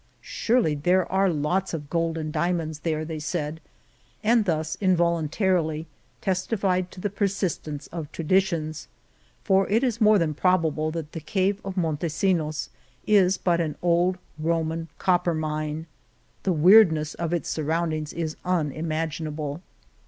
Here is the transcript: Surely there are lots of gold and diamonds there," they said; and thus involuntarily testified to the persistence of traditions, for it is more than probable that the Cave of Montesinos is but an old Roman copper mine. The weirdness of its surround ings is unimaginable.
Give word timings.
Surely 0.23 0.73
there 0.73 1.05
are 1.11 1.29
lots 1.29 1.75
of 1.75 1.87
gold 1.87 2.17
and 2.17 2.33
diamonds 2.33 2.79
there," 2.79 3.05
they 3.05 3.19
said; 3.19 3.59
and 4.23 4.45
thus 4.45 4.75
involuntarily 4.81 5.85
testified 6.21 6.89
to 6.89 6.99
the 6.99 7.07
persistence 7.11 7.85
of 7.91 8.11
traditions, 8.11 8.87
for 9.43 9.69
it 9.69 9.83
is 9.83 10.01
more 10.01 10.17
than 10.17 10.33
probable 10.33 10.89
that 10.89 11.11
the 11.11 11.19
Cave 11.19 11.61
of 11.63 11.77
Montesinos 11.77 12.69
is 13.05 13.37
but 13.37 13.61
an 13.61 13.75
old 13.83 14.17
Roman 14.39 14.87
copper 14.97 15.35
mine. 15.35 15.85
The 16.41 16.51
weirdness 16.53 17.13
of 17.13 17.31
its 17.31 17.47
surround 17.47 17.93
ings 17.93 18.11
is 18.11 18.35
unimaginable. 18.43 19.61